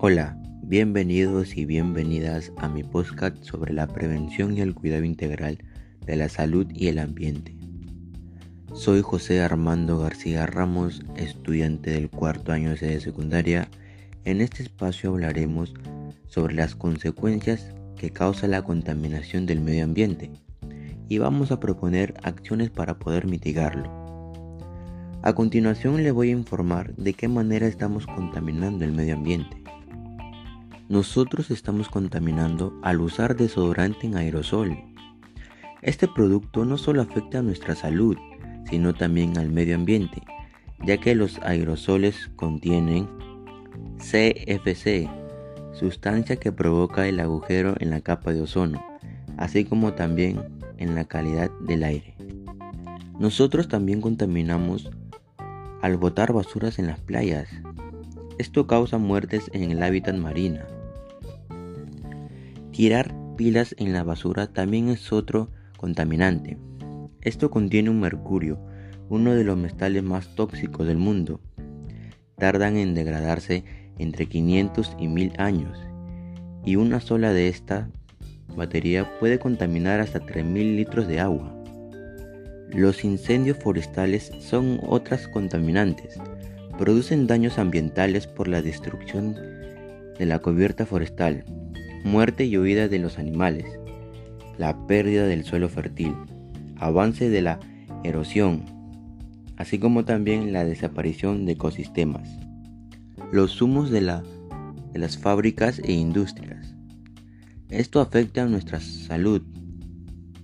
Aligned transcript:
Hola, 0.00 0.38
bienvenidos 0.62 1.56
y 1.56 1.64
bienvenidas 1.64 2.52
a 2.58 2.68
mi 2.68 2.84
podcast 2.84 3.42
sobre 3.42 3.72
la 3.72 3.88
prevención 3.88 4.56
y 4.56 4.60
el 4.60 4.72
cuidado 4.72 5.02
integral 5.02 5.58
de 6.06 6.14
la 6.14 6.28
salud 6.28 6.68
y 6.72 6.86
el 6.86 7.00
ambiente. 7.00 7.56
Soy 8.74 9.02
José 9.02 9.40
Armando 9.40 9.98
García 9.98 10.46
Ramos, 10.46 11.02
estudiante 11.16 11.90
del 11.90 12.10
cuarto 12.10 12.52
año 12.52 12.76
de 12.76 13.00
secundaria. 13.00 13.68
En 14.24 14.40
este 14.40 14.62
espacio 14.62 15.10
hablaremos 15.10 15.74
sobre 16.28 16.54
las 16.54 16.76
consecuencias 16.76 17.74
que 17.96 18.10
causa 18.10 18.46
la 18.46 18.62
contaminación 18.62 19.46
del 19.46 19.60
medio 19.60 19.82
ambiente 19.82 20.30
y 21.08 21.18
vamos 21.18 21.50
a 21.50 21.58
proponer 21.58 22.14
acciones 22.22 22.70
para 22.70 23.00
poder 23.00 23.26
mitigarlo. 23.26 23.90
A 25.22 25.32
continuación 25.32 26.04
le 26.04 26.12
voy 26.12 26.28
a 26.28 26.36
informar 26.36 26.94
de 26.94 27.14
qué 27.14 27.26
manera 27.26 27.66
estamos 27.66 28.06
contaminando 28.06 28.84
el 28.84 28.92
medio 28.92 29.14
ambiente. 29.14 29.57
Nosotros 30.88 31.50
estamos 31.50 31.90
contaminando 31.90 32.72
al 32.82 33.02
usar 33.02 33.36
desodorante 33.36 34.06
en 34.06 34.16
aerosol. 34.16 34.74
Este 35.82 36.08
producto 36.08 36.64
no 36.64 36.78
solo 36.78 37.02
afecta 37.02 37.40
a 37.40 37.42
nuestra 37.42 37.74
salud, 37.74 38.16
sino 38.70 38.94
también 38.94 39.36
al 39.36 39.50
medio 39.50 39.74
ambiente, 39.74 40.22
ya 40.86 40.96
que 40.96 41.14
los 41.14 41.38
aerosoles 41.40 42.30
contienen 42.36 43.06
CFC, 43.98 45.10
sustancia 45.74 46.36
que 46.36 46.52
provoca 46.52 47.06
el 47.06 47.20
agujero 47.20 47.74
en 47.80 47.90
la 47.90 48.00
capa 48.00 48.32
de 48.32 48.40
ozono, 48.40 48.82
así 49.36 49.66
como 49.66 49.92
también 49.92 50.40
en 50.78 50.94
la 50.94 51.04
calidad 51.04 51.50
del 51.60 51.84
aire. 51.84 52.14
Nosotros 53.18 53.68
también 53.68 54.00
contaminamos 54.00 54.90
al 55.82 55.98
botar 55.98 56.32
basuras 56.32 56.78
en 56.78 56.86
las 56.86 56.98
playas. 56.98 57.46
Esto 58.38 58.66
causa 58.66 58.96
muertes 58.96 59.50
en 59.52 59.70
el 59.70 59.82
hábitat 59.82 60.16
marino. 60.16 60.77
Tirar 62.78 63.12
pilas 63.36 63.74
en 63.76 63.92
la 63.92 64.04
basura 64.04 64.46
también 64.46 64.88
es 64.88 65.12
otro 65.12 65.50
contaminante. 65.78 66.58
Esto 67.22 67.50
contiene 67.50 67.90
un 67.90 67.98
mercurio, 67.98 68.60
uno 69.08 69.34
de 69.34 69.42
los 69.42 69.56
metales 69.56 70.04
más 70.04 70.32
tóxicos 70.36 70.86
del 70.86 70.96
mundo. 70.96 71.40
Tardan 72.36 72.76
en 72.76 72.94
degradarse 72.94 73.64
entre 73.98 74.26
500 74.26 74.94
y 74.96 75.08
1000 75.08 75.32
años 75.38 75.76
y 76.64 76.76
una 76.76 77.00
sola 77.00 77.32
de 77.32 77.48
esta 77.48 77.90
batería 78.54 79.18
puede 79.18 79.40
contaminar 79.40 79.98
hasta 79.98 80.20
3000 80.20 80.76
litros 80.76 81.08
de 81.08 81.18
agua. 81.18 81.52
Los 82.68 83.02
incendios 83.02 83.58
forestales 83.58 84.30
son 84.38 84.78
otras 84.86 85.26
contaminantes. 85.26 86.16
Producen 86.78 87.26
daños 87.26 87.58
ambientales 87.58 88.28
por 88.28 88.46
la 88.46 88.62
destrucción 88.62 89.34
de 90.16 90.26
la 90.26 90.38
cubierta 90.38 90.86
forestal, 90.86 91.44
muerte 92.04 92.44
y 92.44 92.56
huida 92.58 92.88
de 92.88 92.98
los 92.98 93.18
animales, 93.18 93.66
la 94.56 94.86
pérdida 94.86 95.26
del 95.26 95.44
suelo 95.44 95.68
fértil, 95.68 96.14
avance 96.76 97.28
de 97.28 97.42
la 97.42 97.60
erosión, 98.04 98.64
así 99.56 99.78
como 99.78 100.04
también 100.04 100.52
la 100.52 100.64
desaparición 100.64 101.46
de 101.46 101.52
ecosistemas, 101.52 102.28
los 103.32 103.60
humos 103.60 103.90
de, 103.90 104.00
las 104.00 105.18
fábricas 105.18 105.80
e 105.80 105.92
industrias. 105.92 106.74
Esto 107.68 108.00
afecta 108.00 108.44
a 108.44 108.46
nuestra 108.46 108.80
salud 108.80 109.42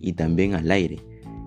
y 0.00 0.12
también 0.12 0.54
al 0.54 0.70
aire, 0.70 1.00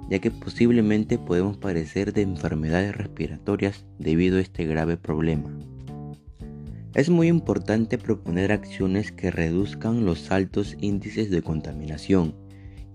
ya 0.10 0.20
que 0.20 0.32
posiblemente 0.32 1.18
podemos 1.18 1.58
padecer 1.58 2.14
de 2.14 2.24
enfermedades 2.24 2.96
respiratorias 2.96 3.86
debido 4.00 4.38
a 4.38 4.42
este 4.42 4.66
grave 4.66 4.98
problema. 4.98 5.50
Es 6.98 7.12
muy 7.12 7.28
importante 7.28 8.00
proponer 8.00 8.52
acciones 8.52 9.12
que 9.12 9.30
reduzcan 9.30 10.04
los 10.04 10.32
altos 10.32 10.76
índices 10.82 11.30
de 11.30 11.44
contaminación 11.44 12.34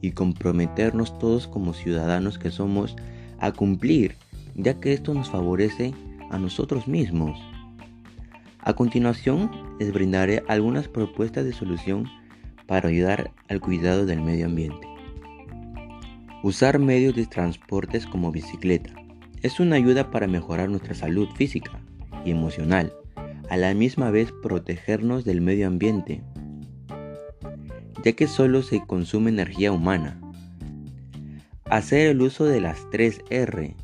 y 0.01 0.11
comprometernos 0.11 1.17
todos 1.21 1.47
como 1.47 1.73
ciudadanos 1.73 2.37
que 2.37 2.51
somos 2.51 2.97
a 3.39 3.53
cumplir, 3.53 4.17
ya 4.57 4.81
que 4.81 4.93
esto 4.93 5.15
nos 5.15 5.31
favorece 5.31 5.95
a 6.33 6.39
nosotros 6.41 6.89
mismos. 6.89 7.39
A 8.59 8.73
continuación, 8.73 9.53
les 9.79 9.93
brindaré 9.93 10.43
algunas 10.49 10.89
propuestas 10.89 11.45
de 11.45 11.53
solución 11.53 12.09
para 12.67 12.89
ayudar 12.89 13.31
al 13.49 13.61
cuidado 13.61 14.05
del 14.05 14.21
medio 14.21 14.47
ambiente. 14.47 14.89
Usar 16.43 16.81
medios 16.81 17.15
de 17.15 17.27
transportes 17.27 18.05
como 18.07 18.33
bicicleta 18.33 18.93
es 19.43 19.61
una 19.61 19.77
ayuda 19.77 20.11
para 20.11 20.27
mejorar 20.27 20.69
nuestra 20.71 20.97
salud 20.97 21.29
física 21.37 21.81
y 22.25 22.33
emocional 22.33 22.93
a 23.49 23.57
la 23.57 23.75
misma 23.75 24.11
vez 24.11 24.33
protegernos 24.43 25.25
del 25.25 25.41
medio 25.41 25.67
ambiente, 25.67 26.23
ya 28.05 28.13
que 28.13 28.27
solo 28.27 28.63
se 28.63 28.85
consume 28.87 29.31
energía 29.31 29.73
humana. 29.73 30.21
Hacer 31.65 32.09
el 32.09 32.23
uso 32.23 32.45
de 32.45 32.61
las 32.61 32.81
3R. 32.91 33.75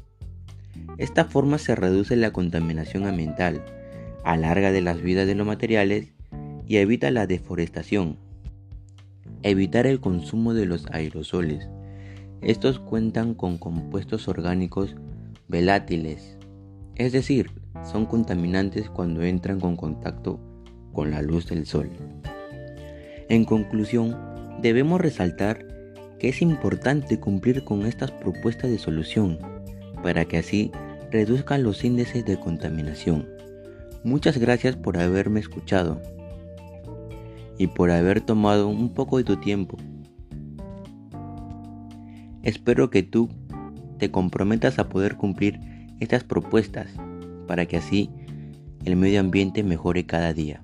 Esta 0.98 1.24
forma 1.24 1.58
se 1.58 1.74
reduce 1.74 2.16
la 2.16 2.32
contaminación 2.32 3.06
ambiental, 3.06 3.64
alarga 4.24 4.72
de 4.72 4.80
las 4.80 5.00
vidas 5.00 5.26
de 5.26 5.34
los 5.34 5.46
materiales 5.46 6.12
y 6.66 6.76
evita 6.76 7.10
la 7.10 7.26
deforestación. 7.26 8.18
Evitar 9.42 9.86
el 9.86 10.00
consumo 10.00 10.54
de 10.54 10.66
los 10.66 10.86
aerosoles. 10.90 11.68
Estos 12.42 12.78
cuentan 12.78 13.34
con 13.34 13.58
compuestos 13.58 14.28
orgánicos 14.28 14.96
volátiles, 15.48 16.36
es 16.96 17.12
decir, 17.12 17.50
son 17.84 18.06
contaminantes 18.06 18.90
cuando 18.90 19.22
entran 19.22 19.60
con 19.60 19.76
contacto 19.76 20.40
con 20.92 21.10
la 21.10 21.22
luz 21.22 21.46
del 21.48 21.66
sol. 21.66 21.90
En 23.28 23.44
conclusión, 23.44 24.16
debemos 24.60 25.00
resaltar 25.00 25.66
que 26.18 26.28
es 26.28 26.42
importante 26.42 27.20
cumplir 27.20 27.64
con 27.64 27.86
estas 27.86 28.10
propuestas 28.10 28.70
de 28.70 28.78
solución 28.78 29.38
para 30.02 30.24
que 30.24 30.38
así 30.38 30.72
reduzcan 31.10 31.62
los 31.62 31.84
índices 31.84 32.24
de 32.24 32.38
contaminación. 32.38 33.28
Muchas 34.04 34.38
gracias 34.38 34.76
por 34.76 34.98
haberme 34.98 35.40
escuchado 35.40 36.00
y 37.58 37.66
por 37.66 37.90
haber 37.90 38.20
tomado 38.20 38.68
un 38.68 38.94
poco 38.94 39.18
de 39.18 39.24
tu 39.24 39.36
tiempo. 39.36 39.76
Espero 42.42 42.90
que 42.90 43.02
tú 43.02 43.28
te 43.98 44.10
comprometas 44.10 44.78
a 44.78 44.88
poder 44.88 45.16
cumplir 45.16 45.60
estas 46.00 46.24
propuestas 46.24 46.88
para 47.48 47.66
que 47.66 47.78
así 47.78 48.10
el 48.84 48.94
medio 48.94 49.18
ambiente 49.18 49.64
mejore 49.64 50.06
cada 50.06 50.32
día. 50.32 50.62